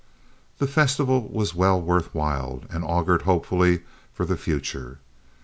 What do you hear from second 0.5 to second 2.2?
The festival was well worth